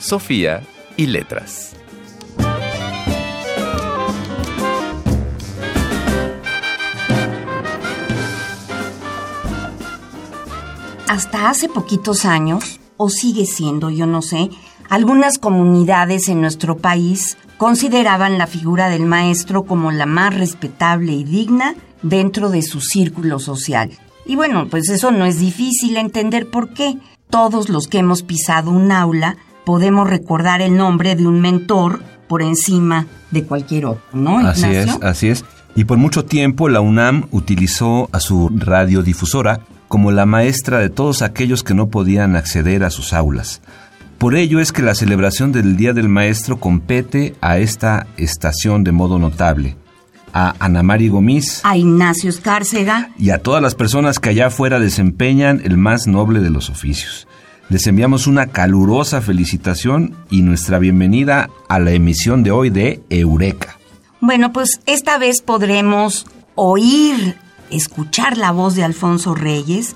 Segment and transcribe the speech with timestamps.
[0.00, 0.62] Sofía
[0.96, 1.76] y letras.
[11.06, 14.48] Hasta hace poquitos años, o sigue siendo, yo no sé,
[14.88, 21.24] algunas comunidades en nuestro país consideraban la figura del maestro como la más respetable y
[21.24, 23.90] digna dentro de su círculo social.
[24.24, 26.96] Y bueno, pues eso no es difícil entender por qué.
[27.28, 29.36] Todos los que hemos pisado un aula
[29.70, 34.40] podemos recordar el nombre de un mentor por encima de cualquier otro, ¿no?
[34.40, 35.44] Así es, así es.
[35.76, 41.22] Y por mucho tiempo la UNAM utilizó a su radiodifusora como la maestra de todos
[41.22, 43.62] aquellos que no podían acceder a sus aulas.
[44.18, 48.90] Por ello es que la celebración del Día del Maestro compete a esta estación de
[48.90, 49.76] modo notable.
[50.32, 51.60] A Ana Mari Gomis.
[51.62, 53.10] A Ignacio Escárcega.
[53.20, 57.28] Y a todas las personas que allá afuera desempeñan el más noble de los oficios.
[57.70, 63.78] Les enviamos una calurosa felicitación y nuestra bienvenida a la emisión de hoy de Eureka.
[64.20, 67.36] Bueno, pues esta vez podremos oír
[67.70, 69.94] escuchar la voz de Alfonso Reyes,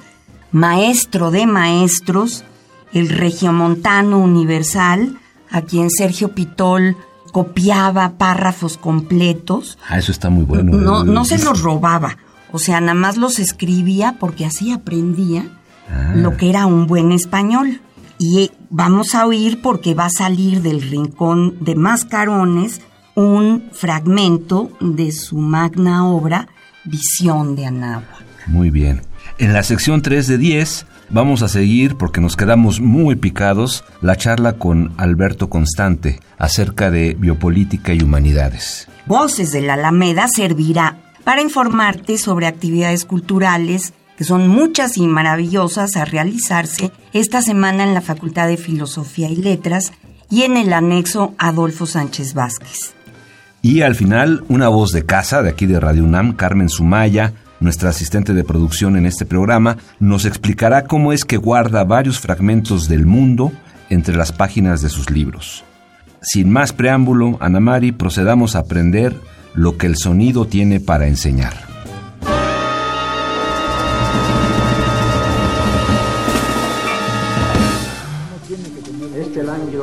[0.53, 2.45] maestro de maestros,
[2.93, 5.19] el regiomontano universal,
[5.51, 6.97] a quien Sergio Pitol
[7.33, 9.79] copiaba párrafos completos.
[9.89, 10.77] Ah, eso está muy bueno.
[10.79, 12.19] No, no se los robaba,
[12.53, 15.51] o sea, nada más los escribía porque así aprendía
[15.91, 16.13] ah.
[16.15, 17.81] lo que era un buen español.
[18.19, 22.81] Y vamos a oír porque va a salir del rincón de Mascarones
[23.15, 26.49] un fragmento de su magna obra
[26.85, 28.25] Visión de Anáhuac.
[28.47, 29.03] Muy bien.
[29.39, 34.17] En la sección 3 de 10 vamos a seguir, porque nos quedamos muy picados, la
[34.17, 38.89] charla con Alberto Constante acerca de biopolítica y humanidades.
[39.07, 45.97] Voces de la Alameda servirá para informarte sobre actividades culturales que son muchas y maravillosas
[45.97, 49.93] a realizarse esta semana en la Facultad de Filosofía y Letras
[50.31, 52.95] y en el anexo Adolfo Sánchez Vázquez.
[53.63, 57.91] Y al final, una voz de casa de aquí de Radio UNAM, Carmen Sumaya, nuestra
[57.91, 63.07] asistente de producción en este programa, nos explicará cómo es que guarda varios fragmentos del
[63.07, 63.53] mundo
[63.89, 65.65] entre las páginas de sus libros.
[66.21, 69.15] Sin más preámbulo, Anamari, procedamos a aprender
[69.55, 71.74] lo que el sonido tiene para enseñar.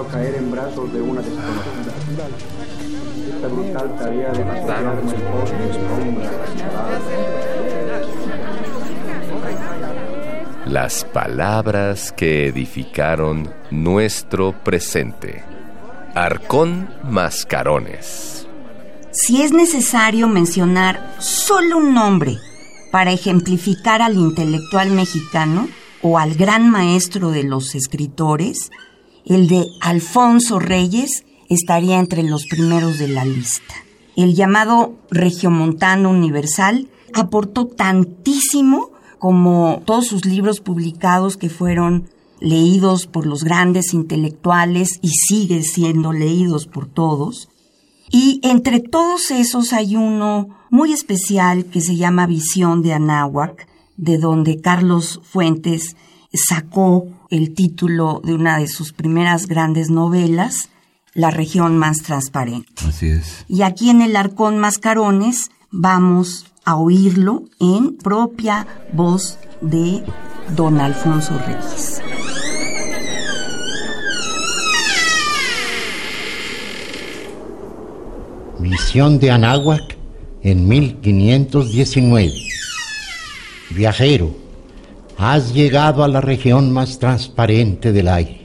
[0.07, 1.21] Caer en brazos de una
[10.65, 15.43] las palabras que edificaron nuestro presente.
[16.15, 18.47] Arcón Mascarones.
[19.11, 22.37] Si es necesario mencionar solo un nombre
[22.91, 25.67] para ejemplificar al intelectual mexicano
[26.01, 28.71] o al gran maestro de los escritores,
[29.25, 33.73] el de Alfonso Reyes estaría entre los primeros de la lista.
[34.15, 43.25] El llamado Regiomontano Universal aportó tantísimo como todos sus libros publicados que fueron leídos por
[43.25, 47.49] los grandes intelectuales y siguen siendo leídos por todos.
[48.09, 54.17] Y entre todos esos hay uno muy especial que se llama Visión de Anáhuac, de
[54.17, 55.95] donde Carlos Fuentes
[56.33, 60.69] sacó el título de una de sus primeras grandes novelas,
[61.13, 62.71] la región más transparente.
[62.87, 63.45] Así es.
[63.47, 70.03] Y aquí en el Arcón Mascarones vamos a oírlo en propia voz de
[70.55, 72.01] don Alfonso Reyes.
[78.59, 79.97] Misión de Anáhuac
[80.43, 82.31] en 1519.
[83.71, 84.35] Viajero,
[85.23, 88.41] has llegado a la región más transparente del aire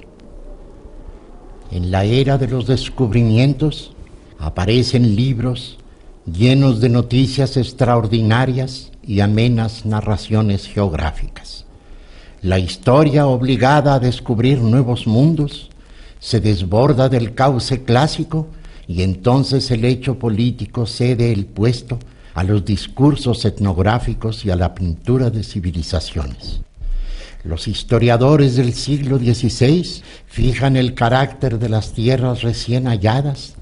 [1.70, 3.92] en la era de los descubrimientos
[4.38, 5.78] aparecen libros
[6.30, 11.64] llenos de noticias extraordinarias y amenas narraciones geográficas.
[12.42, 15.70] La historia obligada a descubrir nuevos mundos
[16.18, 18.48] se desborda del cauce clásico
[18.86, 21.98] y entonces el hecho político cede el puesto
[22.36, 26.60] a los discursos etnográficos y a la pintura de civilizaciones.
[27.44, 33.54] Los historiadores del siglo XVI fijan el carácter de las tierras recién halladas,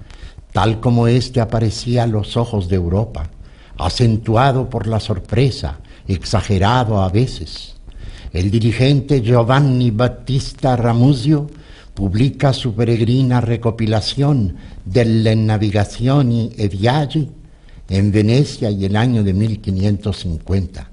[0.53, 3.31] tal como éste aparecía a los ojos de Europa,
[3.79, 5.79] acentuado por la sorpresa,
[6.09, 7.77] exagerado a veces.
[8.33, 11.49] El dirigente Giovanni Battista Ramuzio
[11.95, 17.44] publica su peregrina recopilación delle navigazioni e viaggi
[17.89, 20.91] en Venecia y el año de 1550.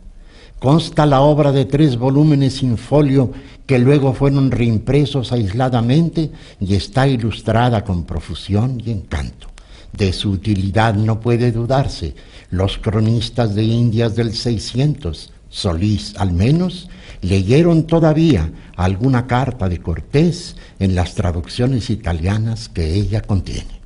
[0.59, 3.31] Consta la obra de tres volúmenes sin folio
[3.65, 6.29] que luego fueron reimpresos aisladamente
[6.59, 9.47] y está ilustrada con profusión y encanto.
[9.91, 12.15] De su utilidad no puede dudarse.
[12.49, 16.89] Los cronistas de Indias del 600, Solís al menos,
[17.21, 23.80] leyeron todavía alguna carta de Cortés en las traducciones italianas que ella contiene.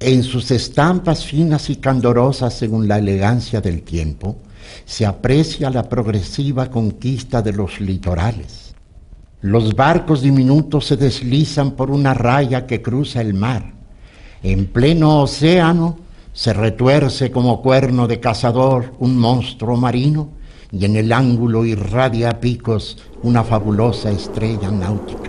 [0.00, 4.36] En sus estampas finas y candorosas según la elegancia del tiempo,
[4.84, 8.74] se aprecia la progresiva conquista de los litorales.
[9.40, 13.72] Los barcos diminutos se deslizan por una raya que cruza el mar.
[14.42, 15.98] En pleno océano
[16.32, 20.28] se retuerce como cuerno de cazador un monstruo marino
[20.70, 25.27] y en el ángulo irradia picos una fabulosa estrella náutica.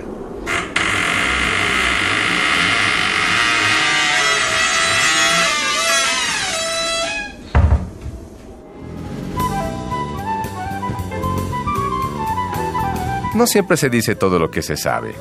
[13.39, 15.15] No siempre se dice todo lo que se sabe,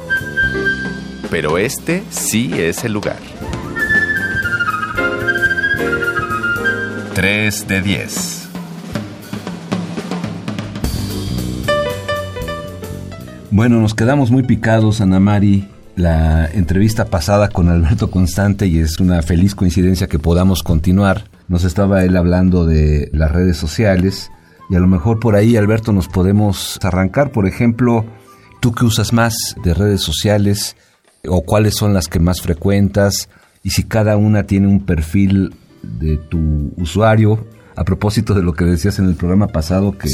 [1.31, 3.21] pero este sí es el lugar.
[7.15, 8.49] 3 de 10.
[13.53, 15.69] Bueno, nos quedamos muy picados, Ana Mari.
[15.95, 21.23] La entrevista pasada con Alberto Constante y es una feliz coincidencia que podamos continuar.
[21.47, 24.33] Nos estaba él hablando de las redes sociales
[24.69, 27.33] y a lo mejor por ahí, Alberto, nos podemos arrancar.
[27.33, 28.05] Por ejemplo,
[28.61, 30.77] tú que usas más de redes sociales
[31.27, 33.29] o cuáles son las que más frecuentas
[33.63, 37.47] y si cada una tiene un perfil de tu usuario.
[37.77, 40.09] A propósito de lo que decías en el programa pasado, que,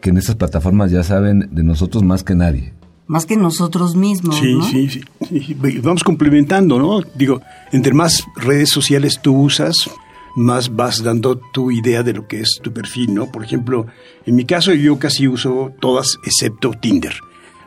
[0.00, 2.72] que en esas plataformas ya saben de nosotros más que nadie.
[3.06, 4.36] Más que nosotros mismos.
[4.36, 4.64] Sí, ¿no?
[4.64, 5.80] sí, sí, sí.
[5.82, 7.02] Vamos complementando, ¿no?
[7.14, 9.90] Digo, entre más redes sociales tú usas,
[10.36, 13.30] más vas dando tu idea de lo que es tu perfil, ¿no?
[13.32, 13.86] Por ejemplo,
[14.26, 17.14] en mi caso yo casi uso todas excepto Tinder.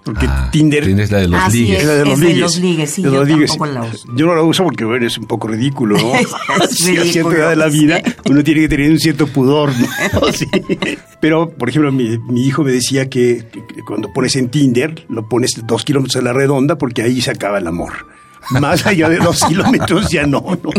[0.05, 1.75] Porque Ah, Tinder, Tinder es la de los Así ligues.
[1.77, 1.81] es.
[1.83, 2.41] es la de los de ligues.
[2.41, 3.49] los ligues, sí, De yo los ligues.
[3.51, 4.07] tampoco la uso.
[4.15, 6.13] Yo no la uso porque bueno, es un poco ridículo, ¿no?
[6.63, 7.79] Es Sí, a cierta edad de la sí.
[7.81, 9.87] vida uno tiene que tener un cierto pudor, ¿no?
[10.33, 10.45] Sí.
[11.19, 15.27] Pero, por ejemplo, mi, mi hijo me decía que, que cuando pones en Tinder, lo
[15.27, 17.91] pones dos kilómetros a la redonda porque ahí se acaba el amor.
[18.51, 20.71] Más allá de dos kilómetros ya no, ¿no?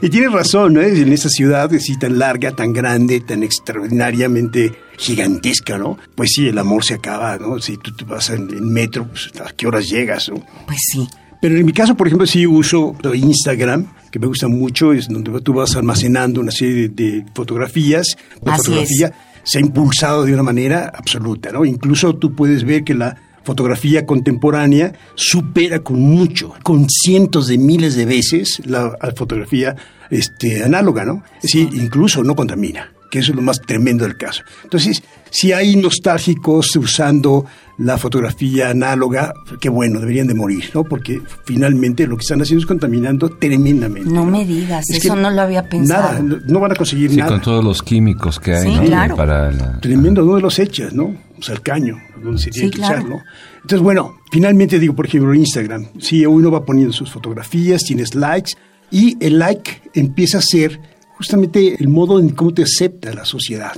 [0.00, 0.82] Y tienes razón, ¿no?
[0.82, 5.98] En esa ciudad así tan larga, tan grande, tan extraordinariamente gigantesca, ¿no?
[6.14, 7.58] Pues sí, el amor se acaba, ¿no?
[7.60, 10.44] Si tú te vas en, en metro, pues, ¿a qué horas llegas, no?
[10.66, 11.08] Pues sí.
[11.40, 15.40] Pero en mi caso, por ejemplo, sí uso Instagram, que me gusta mucho, es donde
[15.40, 18.16] tú vas almacenando una serie de, de fotografías.
[18.42, 19.12] La Así fotografía
[19.44, 21.64] se ha impulsado de una manera absoluta, ¿no?
[21.64, 23.16] Incluso tú puedes ver que la
[23.48, 29.74] fotografía contemporánea supera con mucho, con cientos de miles de veces la, la fotografía
[30.10, 31.22] este, análoga, ¿no?
[31.36, 34.42] Es decir, incluso no contamina, que eso es lo más tremendo del caso.
[34.64, 37.46] Entonces, si hay nostálgicos usando
[37.78, 40.82] la fotografía análoga, qué bueno, deberían de morir, ¿no?
[40.84, 44.10] Porque finalmente lo que están haciendo es contaminando tremendamente.
[44.10, 46.02] No me digas, Es eso no lo había pensado.
[46.02, 47.30] Nada, no, no van a conseguir Sí, nada.
[47.30, 48.82] con todos los químicos que hay, Sí, ¿no?
[48.84, 49.16] claro.
[49.16, 51.14] Para la- Tremendo, ¿dónde los echas, no?
[51.38, 53.06] O sea, el caño, donde se tiene Sí, que claro.
[53.06, 53.22] ¿no?
[53.56, 55.88] Entonces, bueno, finalmente digo, por ejemplo, Instagram.
[55.98, 58.52] Sí, uno va poniendo sus fotografías, tienes likes,
[58.90, 60.80] y el like empieza a ser
[61.16, 63.76] justamente el modo en cómo te acepta la sociedad.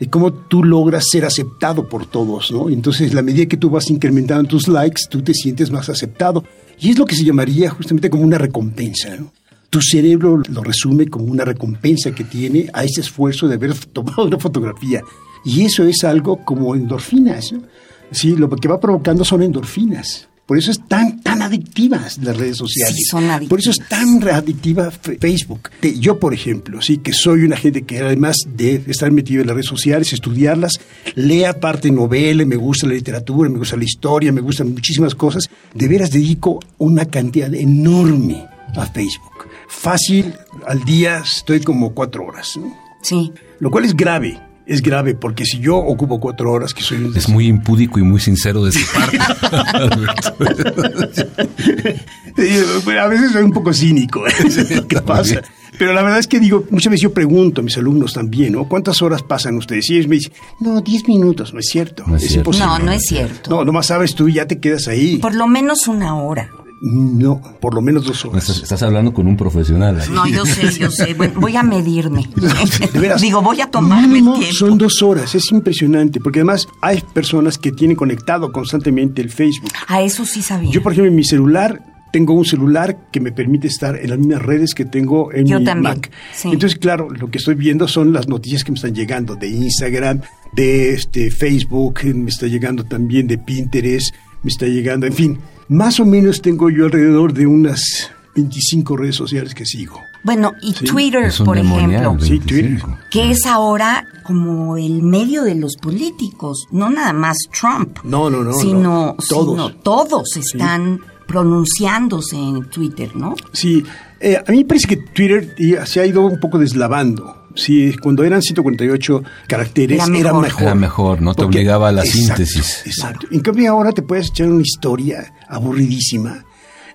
[0.00, 2.70] Y cómo tú logras ser aceptado por todos, ¿no?
[2.70, 6.44] Entonces, la medida que tú vas incrementando tus likes, tú te sientes más aceptado.
[6.78, 9.32] Y es lo que se llamaría justamente como una recompensa, ¿no?
[9.70, 14.24] Tu cerebro lo resume como una recompensa que tiene a ese esfuerzo de haber tomado
[14.24, 15.02] una fotografía.
[15.44, 17.52] Y eso es algo como endorfinas.
[17.52, 17.62] ¿no?
[18.10, 20.28] Sí, lo que va provocando son endorfinas.
[20.48, 22.96] Por eso es tan, tan adictivas las redes sociales.
[22.96, 23.50] Sí, son adictivas.
[23.50, 25.68] Por eso es tan adictiva Facebook.
[26.00, 29.56] Yo, por ejemplo, sí, que soy una gente que además de estar metido en las
[29.56, 30.80] redes sociales, estudiarlas,
[31.16, 35.50] lee aparte novela, me gusta la literatura, me gusta la historia, me gustan muchísimas cosas,
[35.74, 39.48] de veras dedico una cantidad enorme a Facebook.
[39.68, 40.32] Fácil,
[40.66, 42.74] al día estoy como cuatro horas, ¿no?
[43.02, 43.30] Sí.
[43.60, 44.47] Lo cual es grave.
[44.68, 47.16] Es grave, porque si yo ocupo cuatro horas, que soy un...
[47.16, 49.18] Es muy impúdico y muy sincero de su parte.
[53.00, 55.40] a veces soy un poco cínico, es lo que pasa.
[55.78, 58.68] Pero la verdad es que digo, muchas veces yo pregunto a mis alumnos también, ¿no?
[58.68, 59.88] ¿Cuántas horas pasan ustedes?
[59.88, 62.04] Y ellos me dicen, no, diez minutos, no es cierto.
[62.06, 62.40] No es cierto.
[62.40, 62.66] imposible.
[62.66, 63.50] No, no es cierto.
[63.50, 65.16] No, nomás sabes tú y ya te quedas ahí.
[65.16, 66.50] Por lo menos una hora.
[66.80, 68.42] No, por lo menos dos horas.
[68.48, 70.00] Estás, estás hablando con un profesional.
[70.00, 70.08] ahí.
[70.10, 71.14] No, yo sé, yo sé.
[71.14, 72.28] Bueno, voy a medirme.
[72.92, 74.52] De veras, Digo, voy a tomarme el tiempo.
[74.52, 79.70] Son dos horas, es impresionante, porque además hay personas que tienen conectado constantemente el Facebook.
[79.88, 80.70] A eso sí sabía.
[80.70, 81.82] Yo, por ejemplo, en mi celular
[82.12, 85.58] tengo un celular que me permite estar en las mismas redes que tengo en Yo
[85.58, 86.10] mi también, Mac.
[86.32, 86.48] sí.
[86.50, 90.22] Entonces, claro, lo que estoy viendo son las noticias que me están llegando de Instagram,
[90.54, 96.00] de este Facebook, me está llegando también de Pinterest, me está llegando, en fin, más
[96.00, 100.00] o menos tengo yo alrededor de unas 25 redes sociales que sigo.
[100.24, 102.98] Bueno, y Sí, Twitter, por ejemplo, Sí, 25.
[103.10, 107.98] que es ahora como el medio de los políticos, no nada más Trump.
[108.04, 109.16] No, no, no, Sino no.
[109.28, 109.50] Todos.
[109.56, 113.34] sino todos están pronunciándose en Twitter, ¿no?
[113.52, 113.82] Sí,
[114.20, 115.54] eh, a mí me parece que Twitter
[115.86, 117.37] se ha ido un poco deslavando.
[117.54, 120.42] Sí, cuando eran 148 caracteres Era era mejor.
[120.42, 120.62] mejor.
[120.62, 121.34] Era mejor, ¿no?
[121.34, 122.82] Te Porque- obligaba a la Exacto, síntesis.
[122.86, 123.26] Exacto.
[123.30, 126.44] En cambio ahora te puedes echar una historia aburridísima.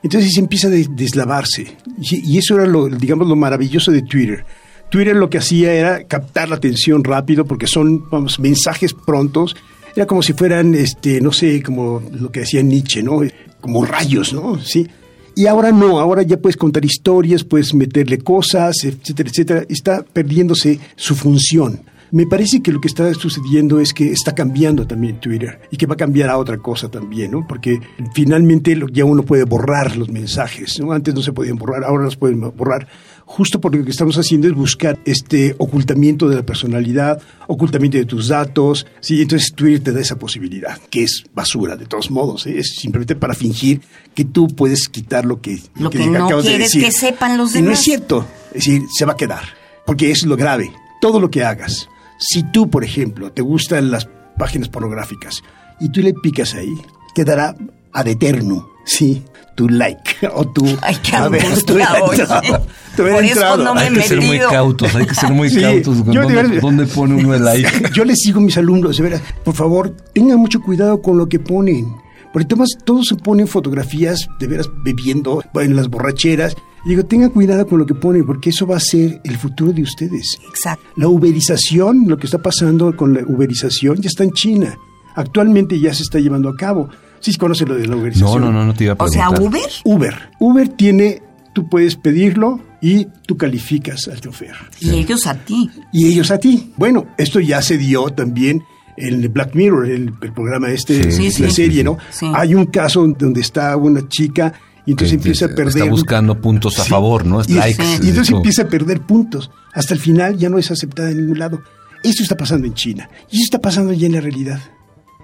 [0.02, 1.78] Entonces se empieza a de- deslavarse.
[2.00, 4.46] Y, y eso era lo, digamos, lo maravilloso de Twitter.
[4.90, 9.56] Twitter lo que hacía era captar la atención rápido porque son vamos, mensajes prontos.
[9.96, 13.22] Era como si fueran, este, no sé, como lo que decía Nietzsche, ¿no?
[13.62, 14.60] Como rayos, ¿no?
[14.60, 14.88] Sí.
[15.36, 19.66] Y ahora no, ahora ya puedes contar historias, puedes meterle cosas, etcétera, etcétera.
[19.68, 21.82] Está perdiéndose su función.
[22.12, 25.88] Me parece que lo que está sucediendo es que está cambiando también Twitter y que
[25.88, 27.48] va a cambiar a otra cosa también, ¿no?
[27.48, 27.80] Porque
[28.14, 30.92] finalmente ya uno puede borrar los mensajes, ¿no?
[30.92, 32.88] Antes no se podían borrar, ahora los pueden borrar.
[33.26, 38.06] Justo porque lo que estamos haciendo es buscar este ocultamiento de la personalidad, ocultamiento de
[38.06, 39.22] tus datos, ¿sí?
[39.22, 43.34] Entonces Twitter te da esa posibilidad, que es basura de todos modos, es simplemente para
[43.34, 43.82] fingir
[44.14, 46.84] que tú puedes quitar lo que, Lo que no acabas de quieres decir.
[46.86, 47.80] que sepan los Y no demás.
[47.80, 49.44] es cierto, es decir, se va a quedar,
[49.86, 50.72] porque eso es lo grave.
[51.02, 51.90] Todo lo que hagas,
[52.20, 55.42] si tú, por ejemplo, te gustan las páginas pornográficas
[55.80, 56.74] y tú le picas ahí,
[57.16, 57.56] quedará
[57.94, 59.24] ad eterno, ¿sí?
[59.56, 60.66] Tu like o tu...
[60.82, 62.18] Ay, qué angustia, tu.
[62.94, 63.64] entrado, tu hubiera Por eso entrado.
[63.64, 66.02] no me Hay que ser muy cautos, hay que ser muy Sí, cautos.
[66.04, 66.14] con
[66.62, 67.70] ¿Dónde, pone uno el like?
[67.94, 71.28] Yo les digo a mis alumnos, de veras, por favor, tengan mucho cuidado con lo
[71.28, 71.86] que ponen.
[72.32, 76.56] Porque todos, todos se ponen fotografías de veras bebiendo en las borracheras.
[76.86, 79.72] Y digo, tengan cuidado con lo que ponen, porque eso va a ser el futuro
[79.72, 80.38] de ustedes.
[80.50, 80.84] Exacto.
[80.96, 84.76] La uberización, lo que está pasando con la uberización, ya está en China.
[85.16, 86.90] Actualmente ya se está llevando a cabo.
[87.20, 88.42] Sí, se conoce lo de la uberización.
[88.42, 89.30] No, no, no, no te iba a O preguntar.
[89.38, 90.30] sea, Uber Uber.
[90.40, 91.22] Uber tiene,
[91.54, 95.70] tú puedes pedirlo y tú calificas al chofer y ellos a ti.
[95.94, 96.74] y ellos a ti.
[96.76, 98.62] Bueno, esto ya se dio también
[98.98, 101.56] en Black Mirror, el, el programa este, Sí, sí, la sí.
[101.56, 101.98] serie, ¿no?
[102.12, 102.28] Sí.
[102.36, 104.54] Hay un caso donde está una chica
[104.86, 105.68] y entonces Que empieza a perder.
[105.70, 107.40] está buscando puntos a favor, ¿no?
[107.40, 108.36] Es Y, likes, y es entonces eso.
[108.38, 109.50] empieza a perder puntos.
[109.74, 111.62] Hasta el final ya no es aceptada en ningún lado.
[112.04, 114.60] Esto está pasando en China y eso está pasando ya en la realidad.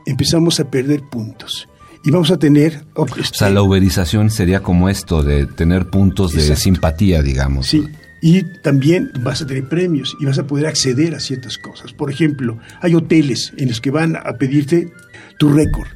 [0.06, 1.68] Empezamos a perder puntos
[2.03, 2.84] y vamos a tener.
[2.96, 6.62] O sea, la uberización sería como esto, de tener puntos de Exacto.
[6.62, 7.68] simpatía, digamos.
[7.68, 7.88] Sí,
[8.22, 11.94] y también vas a tener premios y vas a poder acceder a ciertas cosas.
[11.94, 14.91] Por ejemplo, hay hoteles en los que van a pedirte
[15.38, 15.88] tu récord.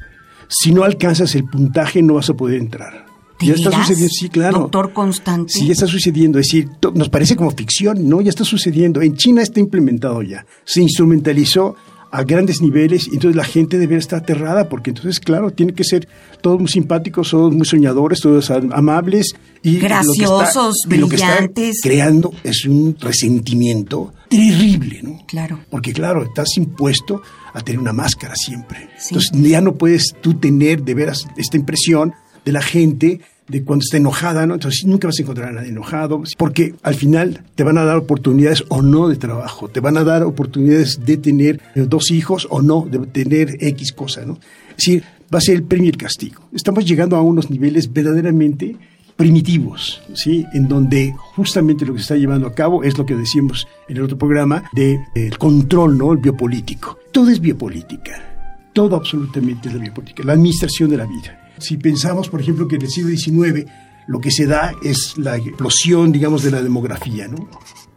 [0.48, 3.04] Si no alcanzas el puntaje, no vas a poder entrar.
[3.40, 4.58] ¿De Ya está sucediendo, sí, claro.
[4.60, 5.52] Doctor Constante.
[5.52, 6.38] Sí, ya está sucediendo.
[6.38, 8.20] Es decir, nos parece como ficción, ¿no?
[8.20, 9.02] Ya está sucediendo.
[9.02, 10.46] En China está implementado ya.
[10.64, 11.76] Se instrumentalizó
[12.16, 15.82] a grandes niveles y entonces la gente debe estar aterrada porque entonces, claro, tiene que
[15.82, 16.06] ser
[16.40, 20.96] todos muy simpáticos, todos muy soñadores, todos am- amables y lo que está- Graciosos, y
[20.96, 21.80] lo que está brillantes.
[21.82, 25.18] creando es un resentimiento terrible, ¿no?
[25.26, 25.58] Claro.
[25.70, 27.20] Porque claro, estás impuesto
[27.52, 28.88] a tener una máscara siempre.
[28.98, 29.08] Sí.
[29.14, 32.12] Entonces ya no puedes tú tener de veras esta impresión
[32.44, 34.54] de la gente de cuando está enojada, ¿no?
[34.54, 37.96] Entonces nunca vas a encontrar a nadie enojado, porque al final te van a dar
[37.96, 42.46] oportunidades o no de trabajo, te van a dar oportunidades de tener eh, dos hijos
[42.50, 44.38] o no, de tener X cosa, ¿no?
[44.70, 46.48] Es decir, va a ser el premio y el castigo.
[46.52, 48.76] Estamos llegando a unos niveles verdaderamente
[49.16, 50.44] primitivos, ¿sí?
[50.54, 53.98] En donde justamente lo que se está llevando a cabo es lo que decíamos en
[53.98, 56.12] el otro programa de eh, control, ¿no?
[56.12, 56.98] El biopolítico.
[57.12, 58.32] Todo es biopolítica.
[58.72, 61.43] Todo absolutamente es la biopolítica, la administración de la vida.
[61.64, 63.64] Si pensamos, por ejemplo, que en el siglo XIX
[64.06, 67.48] lo que se da es la explosión, digamos, de la demografía, ¿no?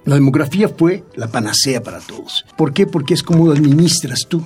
[0.06, 2.46] La demografía fue la panacea para todos.
[2.58, 2.88] ¿Por qué?
[2.88, 4.42] Porque es como administras tú.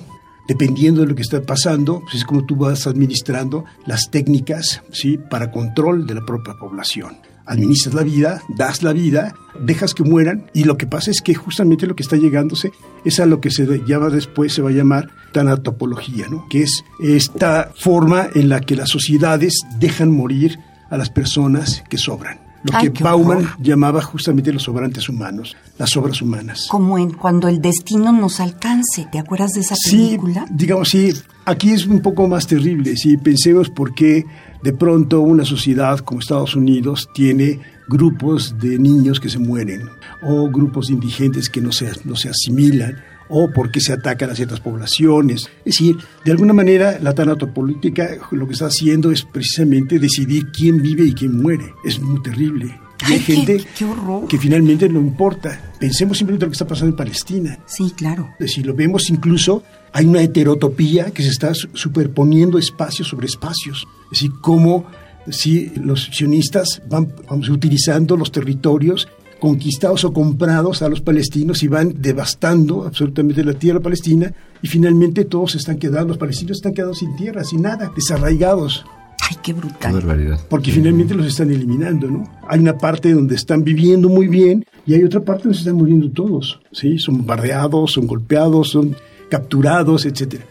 [0.48, 5.18] Dependiendo de lo que está pasando, pues es como tú vas administrando las técnicas ¿sí?
[5.18, 7.16] para control de la propia población.
[7.46, 11.34] Administras la vida, das la vida, dejas que mueran y lo que pasa es que
[11.34, 12.72] justamente lo que está llegándose
[13.04, 16.46] es a lo que se llama después, se va a llamar tanatopología, ¿no?
[16.48, 20.58] que es esta forma en la que las sociedades dejan morir
[20.90, 22.40] a las personas que sobran.
[22.64, 23.50] Lo Ay, que Bauman horror.
[23.60, 26.68] llamaba justamente los sobrantes humanos, las obras humanas.
[26.70, 29.08] Como en cuando el destino nos alcance.
[29.10, 30.46] ¿Te acuerdas de esa Sí, película?
[30.48, 31.12] digamos, sí,
[31.44, 32.96] aquí es un poco más terrible.
[32.96, 34.24] Si pensemos por qué
[34.62, 39.88] de pronto una sociedad como Estados Unidos tiene grupos de niños que se mueren,
[40.22, 42.96] o grupos de indigentes que no se, no se asimilan,
[43.28, 45.48] o por qué se atacan a ciertas poblaciones.
[45.64, 50.82] Es decir, de alguna manera la tanatopolítica lo que está haciendo es precisamente decidir quién
[50.82, 51.74] vive y quién muere.
[51.84, 52.78] Es muy terrible.
[53.08, 53.86] Y hay gente qué
[54.28, 55.72] que finalmente no importa.
[55.80, 57.58] Pensemos simplemente en lo que está pasando en Palestina.
[57.66, 58.30] Sí, claro.
[58.46, 63.86] Si lo vemos incluso, hay una heterotopía que se está su- superponiendo espacios sobre espacios.
[64.04, 64.84] Es decir, cómo
[65.30, 69.06] si los sionistas van vamos, utilizando los territorios
[69.40, 74.32] conquistados o comprados a los palestinos y van devastando absolutamente la tierra palestina
[74.62, 78.84] y finalmente todos se están quedando, los palestinos están quedando sin tierra, sin nada, desarraigados
[79.28, 79.92] Ay, qué Qué brutal.
[79.94, 80.40] barbaridad.
[80.48, 82.28] porque finalmente los están eliminando, ¿no?
[82.48, 85.76] Hay una parte donde están viviendo muy bien y hay otra parte donde se están
[85.76, 86.98] muriendo todos, ¿sí?
[86.98, 88.96] Son bombardeados, son golpeados, son
[89.32, 90.44] capturados, etcétera.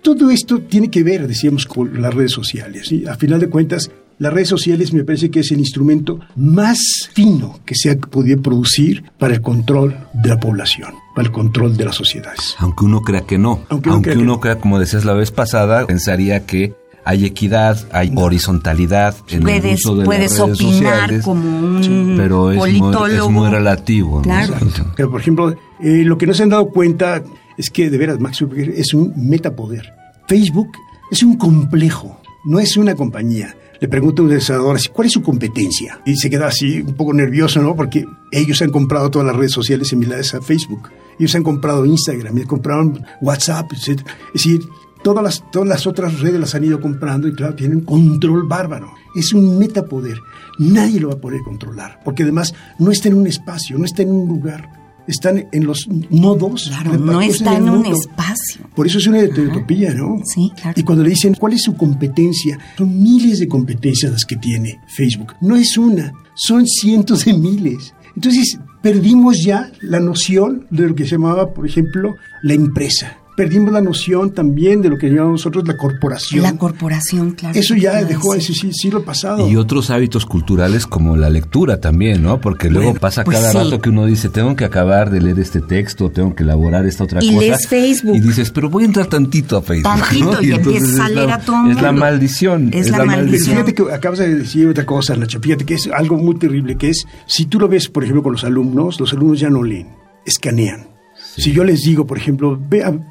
[0.00, 3.04] Todo esto tiene que ver, decíamos, con las redes sociales, ¿sí?
[3.04, 3.90] A final de cuentas,
[4.20, 6.78] las redes sociales me parece que es el instrumento más
[7.12, 11.76] fino que se ha podido producir para el control de la población, para el control
[11.76, 12.54] de las sociedades.
[12.58, 13.64] Aunque uno crea que no.
[13.70, 14.40] Aunque crea uno no.
[14.40, 19.74] crea, como decías la vez pasada, pensaría que hay equidad, hay horizontalidad en Puedes, el
[19.74, 23.28] uso de puedes las redes opinar sociales, como un pero es muy, politólogo.
[23.28, 24.22] es muy relativo.
[24.22, 24.54] Claro.
[24.94, 27.24] Pero, por ejemplo, eh, lo que no se han dado cuenta
[27.58, 29.92] es que, de veras, Max Zuckerberg es un metapoder.
[30.28, 30.70] Facebook
[31.10, 33.56] es un complejo, no es una compañía.
[33.80, 36.00] Le pregunto a un desarrollador ¿cuál es su competencia?
[36.04, 37.76] Y se queda así un poco nervioso, ¿no?
[37.76, 40.88] Porque ellos han comprado todas las redes sociales similares a Facebook.
[41.18, 43.72] Ellos han comprado Instagram, y compraron WhatsApp.
[43.72, 43.98] Es
[44.32, 44.60] decir,
[45.02, 48.92] todas las, todas las otras redes las han ido comprando y claro, tienen control bárbaro.
[49.14, 50.18] Es un metapoder.
[50.58, 54.02] Nadie lo va a poder controlar, porque además no está en un espacio, no está
[54.02, 54.77] en un lugar.
[55.08, 56.68] Están en los nodos.
[56.68, 58.60] Claro, no está en un espacio.
[58.76, 60.20] Por eso es una utopía, ¿no?
[60.24, 60.78] Sí, claro.
[60.78, 64.80] Y cuando le dicen cuál es su competencia, son miles de competencias las que tiene
[64.86, 65.34] Facebook.
[65.40, 67.94] No es una, son cientos de miles.
[68.14, 73.16] Entonces, perdimos ya la noción de lo que se llamaba, por ejemplo, la empresa.
[73.38, 76.42] Perdimos la noción también de lo que llamamos nosotros la corporación.
[76.42, 77.56] La corporación, claro.
[77.58, 79.48] Eso ¿qué ya dejó ese sí- siglo pasado.
[79.48, 82.40] Y otros hábitos culturales como la lectura también, ¿no?
[82.40, 83.56] Porque luego Bueno, pasa pues cada sí.
[83.58, 87.04] rato que uno dice, tengo que acabar de leer este texto, tengo que elaborar esta
[87.04, 87.40] otra Y cosa.
[87.40, 88.16] lees Facebook.
[88.16, 89.84] Y dices, pero voy a entrar tantito a Facebook.
[90.00, 90.42] Tantito, ¿no?
[90.42, 92.00] y entonces empiezas a es leer la- a todo Es la mundo.
[92.06, 92.70] maldición.
[92.74, 93.54] Es la Pero maldición.
[93.56, 95.38] fíjate que acabas de decir otra cosa, Nacho.
[95.40, 98.32] Fíjate que es algo muy terrible, que es, si tú lo ves, por ejemplo, con
[98.32, 99.86] los alumnos, los alumnos ya no leen,
[100.26, 100.97] escanean.
[101.38, 102.60] Si yo les digo, por ejemplo,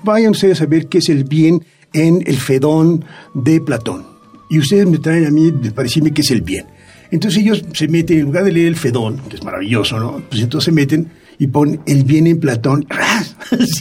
[0.03, 1.63] vayan ustedes a ver qué es el bien
[1.93, 4.05] en el Fedón de Platón.
[4.49, 6.65] Y ustedes me traen a mí de parecerme qué es el bien.
[7.09, 10.21] Entonces ellos se meten, en lugar de leer el Fedón, que es maravilloso, ¿no?
[10.29, 11.07] Pues entonces se meten
[11.39, 12.85] y ponen el bien en Platón.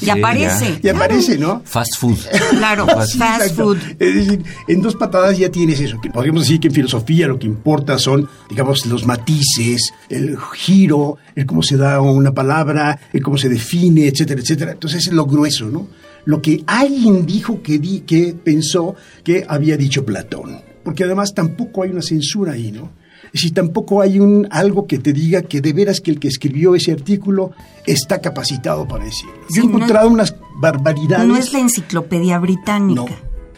[0.00, 0.78] Y aparece.
[0.80, 1.60] Y aparece, ¿no?
[1.64, 2.18] Fast food.
[2.50, 3.64] Claro, Sí, fast exacto.
[3.64, 3.78] food.
[3.98, 5.98] Es decir, en dos patadas ya tienes eso.
[6.12, 11.46] Podríamos decir que en filosofía lo que importa son, digamos, los matices, el giro, el
[11.46, 14.72] cómo se da una palabra, el cómo se define, etcétera, etcétera.
[14.72, 15.88] Entonces es lo grueso, ¿no?
[16.26, 20.60] Lo que alguien dijo que, di, que pensó que había dicho Platón.
[20.84, 22.92] Porque además tampoco hay una censura ahí, ¿no?
[23.36, 26.74] Decir, tampoco hay un, algo que te diga que de veras que el que escribió
[26.74, 27.52] ese artículo
[27.86, 29.32] está capacitado para decirlo.
[29.48, 31.26] Sí, Yo he no- encontrado unas barbaridades.
[31.28, 33.02] No es la enciclopedia británica.
[33.02, 33.06] No.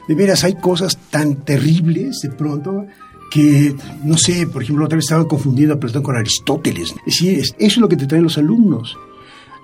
[0.09, 2.87] De veras, hay cosas tan terribles de pronto
[3.31, 6.91] que, no sé, por ejemplo, otra vez estaban confundiendo a Platón con Aristóteles.
[7.07, 8.97] Es decir, es- eso es lo que te traen los alumnos.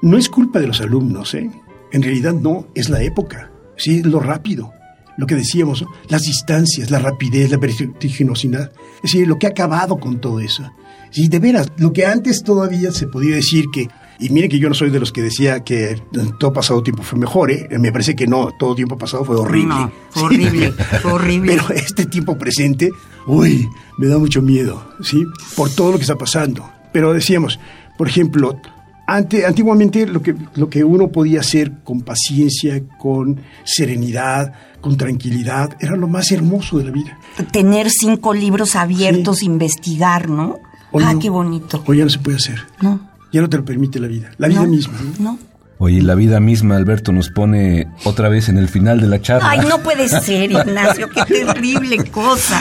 [0.02, 1.50] No es culpa de los alumnos, ¿eh?
[1.92, 3.50] En realidad no, es la época.
[3.76, 4.70] Sí, es lo rápido.
[5.16, 5.88] Lo que decíamos, ¿no?
[6.08, 8.72] las distancias, la rapidez, la vertiginosidad.
[9.04, 10.68] Es decir, lo que ha acabado con todo eso.
[11.10, 13.86] Sí, de veras, lo que antes todavía se podía decir que,
[14.18, 16.00] y miren que yo no soy de los que decía que
[16.40, 17.68] todo pasado tiempo fue mejor, ¿eh?
[17.78, 19.74] me parece que no, todo tiempo pasado fue horrible.
[19.74, 20.24] No, fue Sí.
[20.26, 21.52] horrible, fue horrible.
[21.52, 22.90] Pero este tiempo presente,
[23.26, 25.22] uy, me da mucho miedo, ¿sí?
[25.54, 26.68] Por todo lo que está pasando.
[26.92, 27.60] Pero decíamos,
[27.98, 28.58] por ejemplo,
[29.06, 34.52] ante, antiguamente lo que, lo que uno podía hacer con paciencia, con serenidad,
[34.84, 37.18] con tranquilidad, era lo más hermoso de la vida.
[37.52, 39.46] Tener cinco libros abiertos, Sí.
[39.46, 40.58] investigar, ¿no?
[40.92, 41.20] Hoy ah, no.
[41.20, 41.82] qué bonito.
[41.86, 42.60] Hoy ya no se puede hacer.
[42.82, 43.00] No,
[43.32, 44.32] Ya no te lo permite la vida.
[44.36, 44.98] La vida no, misma.
[45.00, 45.30] ¿no?
[45.30, 45.38] No.
[45.78, 49.48] Oye, la vida misma, Alberto, nos pone otra vez en el final de la charla.
[49.48, 52.60] Ay, no puede ser, Ignacio, qué terrible cosa.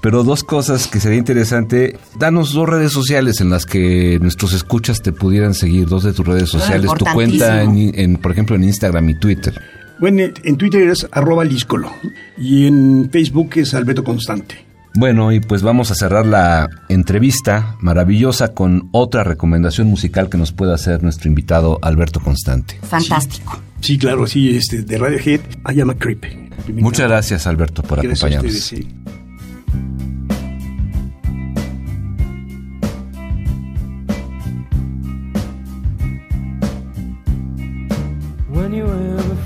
[0.00, 5.02] Pero dos cosas que sería interesante, danos dos redes sociales en las que nuestros escuchas
[5.02, 8.64] te pudieran seguir, dos de tus redes sociales, tu cuenta, en, en, por ejemplo, en
[8.64, 9.60] Instagram y Twitter.
[10.00, 11.92] Bueno, en Twitter es arroba líscolo
[12.38, 14.66] y en Facebook es Alberto Constante.
[14.94, 20.52] Bueno, y pues vamos a cerrar la entrevista maravillosa con otra recomendación musical que nos
[20.52, 22.78] pueda hacer nuestro invitado Alberto Constante.
[22.82, 23.60] Fantástico.
[23.80, 25.40] Sí, claro, sí, este, de Radiohead,
[25.72, 26.24] I Am a Creep.
[26.74, 28.54] Muchas gracias, Alberto, por acompañarnos.
[28.54, 28.88] sí.
[39.20, 39.39] just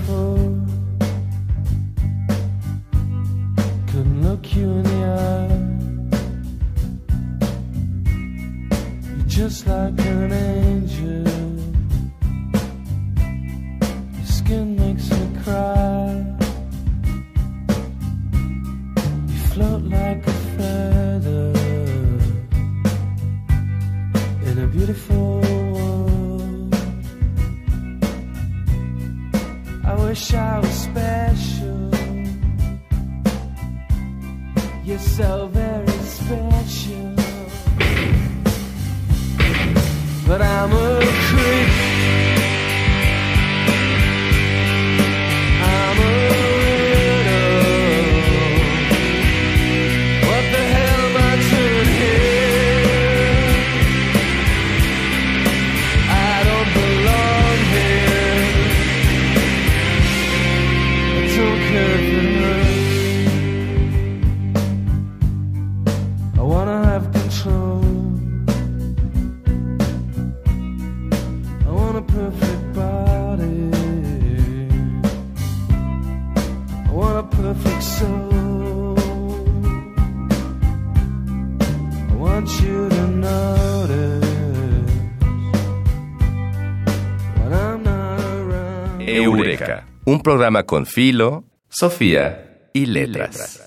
[90.24, 93.60] programa con Filo, Sofía y Letras.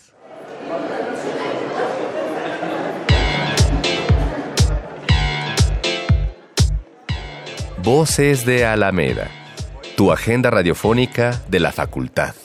[7.81, 9.29] Voces de Alameda,
[9.95, 12.35] tu agenda radiofónica de la facultad.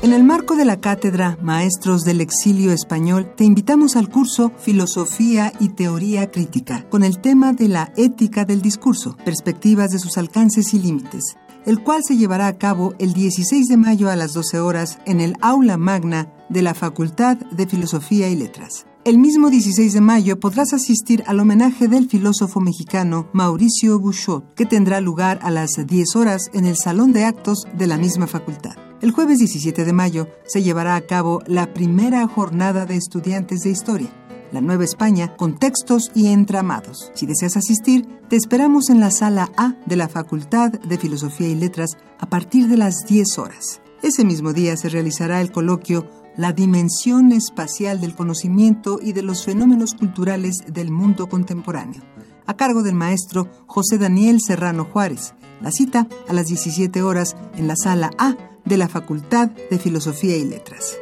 [0.00, 5.52] En el marco de la cátedra Maestros del Exilio Español, te invitamos al curso Filosofía
[5.60, 10.72] y Teoría Crítica, con el tema de la ética del discurso, perspectivas de sus alcances
[10.72, 14.60] y límites, el cual se llevará a cabo el 16 de mayo a las 12
[14.60, 18.86] horas en el aula magna de la Facultad de Filosofía y Letras.
[19.04, 24.66] El mismo 16 de mayo podrás asistir al homenaje del filósofo mexicano Mauricio Bouchot, que
[24.66, 28.76] tendrá lugar a las 10 horas en el Salón de Actos de la misma facultad.
[29.00, 33.70] El jueves 17 de mayo se llevará a cabo la primera jornada de estudiantes de
[33.70, 34.10] historia,
[34.52, 37.10] la Nueva España, con textos y entramados.
[37.14, 41.54] Si deseas asistir, te esperamos en la sala A de la Facultad de Filosofía y
[41.54, 43.80] Letras a partir de las 10 horas.
[44.02, 49.44] Ese mismo día se realizará el coloquio La dimensión espacial del conocimiento y de los
[49.44, 52.02] fenómenos culturales del mundo contemporáneo,
[52.46, 55.34] a cargo del maestro José Daniel Serrano Juárez.
[55.60, 60.36] La cita a las 17 horas en la sala A de la Facultad de Filosofía
[60.36, 60.96] y Letras.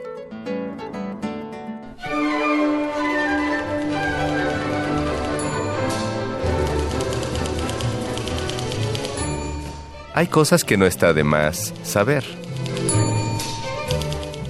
[10.16, 12.24] Hay cosas que no está de más saber.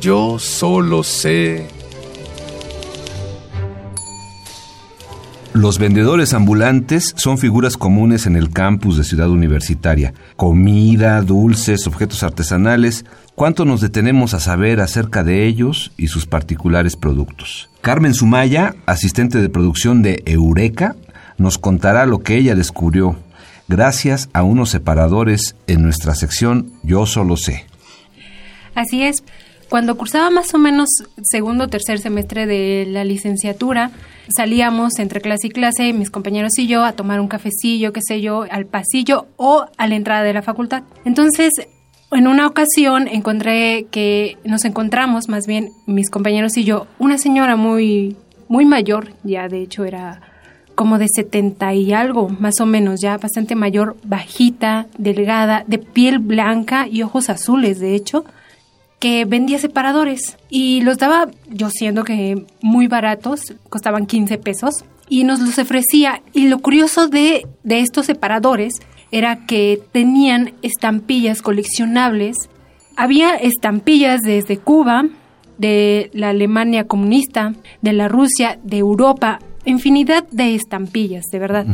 [0.00, 1.66] Yo solo sé.
[5.54, 10.14] Los vendedores ambulantes son figuras comunes en el campus de Ciudad Universitaria.
[10.36, 13.04] Comida, dulces, objetos artesanales.
[13.34, 17.70] ¿Cuánto nos detenemos a saber acerca de ellos y sus particulares productos?
[17.80, 20.94] Carmen Sumaya, asistente de producción de Eureka,
[21.38, 23.16] nos contará lo que ella descubrió
[23.68, 27.66] gracias a unos separadores en nuestra sección Yo solo sé.
[28.74, 29.22] Así es.
[29.68, 30.88] Cuando cursaba más o menos
[31.22, 33.90] segundo o tercer semestre de la licenciatura,
[34.34, 38.20] salíamos entre clase y clase, mis compañeros y yo, a tomar un cafecillo, qué sé
[38.20, 40.84] yo, al pasillo o a la entrada de la facultad.
[41.04, 41.52] Entonces,
[42.12, 47.56] en una ocasión encontré que nos encontramos, más bien mis compañeros y yo, una señora
[47.56, 48.16] muy,
[48.48, 50.20] muy mayor, ya de hecho era
[50.76, 56.20] como de 70 y algo, más o menos, ya bastante mayor, bajita, delgada, de piel
[56.20, 58.24] blanca y ojos azules, de hecho,
[59.00, 65.24] que vendía separadores y los daba, yo siendo que muy baratos, costaban 15 pesos y
[65.24, 66.22] nos los ofrecía.
[66.32, 72.36] Y lo curioso de, de estos separadores era que tenían estampillas coleccionables.
[72.96, 75.06] Había estampillas desde Cuba,
[75.58, 81.66] de la Alemania comunista, de la Rusia, de Europa, infinidad de estampillas, de verdad.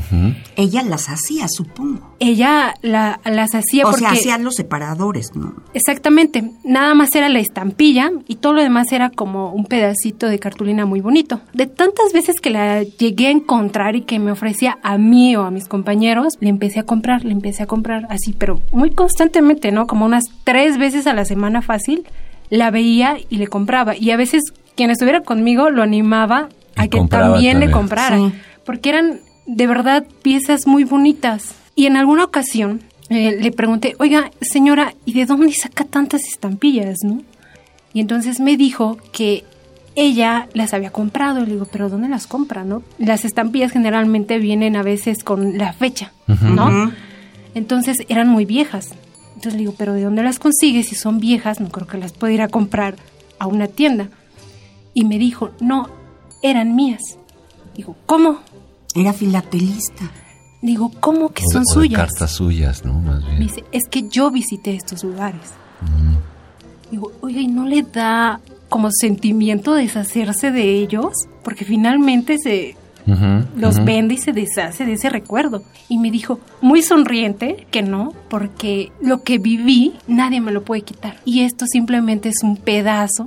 [0.56, 2.14] Ella las hacía, supongo.
[2.18, 4.00] Ella la- las hacía o porque...
[4.06, 5.54] sea, hacían los separadores, ¿no?
[5.74, 10.38] Exactamente, nada más era la estampilla y todo lo demás era como un pedacito de
[10.38, 11.40] cartulina muy bonito.
[11.52, 15.42] De tantas veces que la llegué a encontrar y que me ofrecía a mí o
[15.42, 19.70] a mis compañeros, le empecé a comprar, le empecé a comprar así, pero muy constantemente,
[19.72, 19.86] ¿no?
[19.86, 22.04] Como unas tres veces a la semana fácil,
[22.50, 23.96] la veía y le compraba.
[23.96, 24.42] Y a veces
[24.76, 28.32] quien estuviera conmigo lo animaba a que también le comprara, Sí.
[28.64, 31.54] porque eran de verdad piezas muy bonitas.
[31.74, 36.98] Y en alguna ocasión eh, le pregunté, oiga, señora, ¿y de dónde saca tantas estampillas,
[37.04, 37.22] no?
[37.92, 39.44] Y entonces me dijo que
[39.94, 41.42] ella las había comprado.
[41.42, 42.82] Y le digo, ¿pero dónde las compra, no?
[42.98, 46.90] Las estampillas generalmente vienen a veces con la fecha, ¿no?
[47.54, 48.90] Entonces eran muy viejas.
[49.34, 50.88] Entonces le digo, ¿pero de dónde las consigues?
[50.88, 52.94] Si son viejas, no creo que las pueda ir a comprar
[53.38, 54.08] a una tienda.
[54.94, 55.88] Y me dijo, no,
[56.42, 57.00] eran mías.
[57.74, 58.38] Digo, ¿cómo?
[58.94, 60.10] Era filatelista.
[60.60, 62.00] Digo, ¿cómo que O son o de suyas?
[62.00, 62.94] cartas suyas, ¿no?
[63.00, 63.38] Más bien.
[63.38, 65.52] Me dice, es que yo visité estos lugares.
[66.90, 71.12] Digo, oiga, ¿y no le da como sentimiento deshacerse de ellos?
[71.42, 72.76] Porque finalmente se
[73.06, 73.84] Ujú, los ujú.
[73.84, 75.62] vende y se deshace de ese recuerdo.
[75.88, 80.82] Y me dijo, muy sonriente, que no, porque lo que viví nadie me lo puede
[80.82, 81.16] quitar.
[81.24, 83.26] Y esto simplemente es un pedazo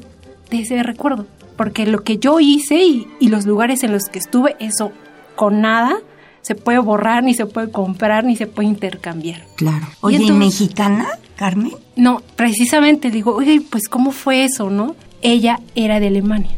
[0.50, 1.26] de ese recuerdo.
[1.56, 4.92] Porque lo que yo hice y, y los lugares en los que estuve, eso
[5.36, 5.96] con nada
[6.42, 9.42] se puede borrar, ni se puede comprar, ni se puede intercambiar.
[9.56, 9.86] Claro.
[9.90, 11.72] Y Oye, ¿y entonces- mexicana, Carmen?
[11.96, 14.96] No, precisamente digo, oye, pues ¿cómo fue eso, no?
[15.22, 16.52] Ella era de Alemania.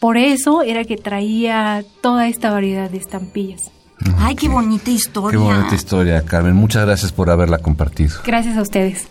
[0.00, 3.70] Por eso era que traía toda esta variedad de estampillas.
[4.18, 5.38] Ay, qué bonita historia.
[5.38, 6.54] Qué bonita historia, Carmen.
[6.56, 8.16] Muchas gracias por haberla compartido.
[8.24, 9.06] Gracias a ustedes.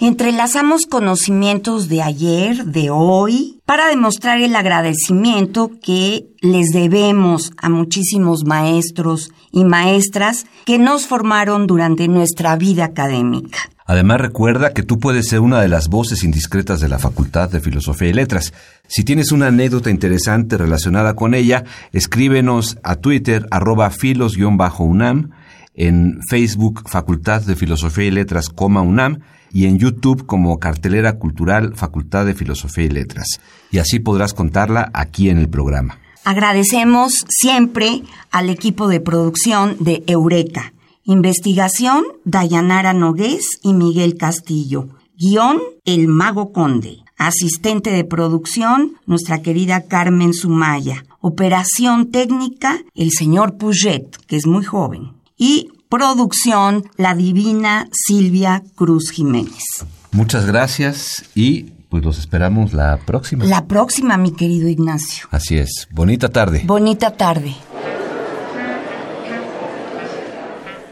[0.00, 8.44] Entrelazamos conocimientos de ayer, de hoy, para demostrar el agradecimiento que les debemos a muchísimos
[8.44, 13.58] maestros y maestras que nos formaron durante nuestra vida académica.
[13.86, 17.58] Además, recuerda que tú puedes ser una de las voces indiscretas de la Facultad de
[17.58, 18.54] Filosofía y Letras.
[18.86, 25.30] Si tienes una anécdota interesante relacionada con ella, escríbenos a Twitter, arroba filos-unam,
[25.74, 32.26] en Facebook, Facultad de Filosofía y Letras, UNAM, y en YouTube como Cartelera Cultural Facultad
[32.26, 33.40] de Filosofía y Letras.
[33.70, 35.98] Y así podrás contarla aquí en el programa.
[36.24, 40.72] Agradecemos siempre al equipo de producción de Eureka.
[41.04, 44.88] Investigación, Dayanara Nogués y Miguel Castillo.
[45.18, 46.98] Guión, El Mago Conde.
[47.16, 51.04] Asistente de producción, nuestra querida Carmen Sumaya.
[51.20, 55.14] Operación técnica, el señor Puget, que es muy joven.
[55.36, 59.64] Y producción, la divina Silvia Cruz Jiménez.
[60.12, 63.44] Muchas gracias y pues los esperamos la próxima.
[63.44, 65.26] La próxima, mi querido Ignacio.
[65.30, 65.88] Así es.
[65.90, 66.62] Bonita tarde.
[66.66, 67.54] Bonita tarde.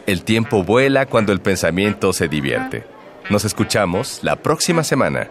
[0.07, 2.87] El tiempo vuela cuando el pensamiento se divierte.
[3.29, 5.29] Nos escuchamos la próxima semana.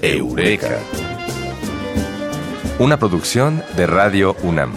[0.00, 0.78] Eureka.
[2.78, 4.72] Una producción de Radio UNAM.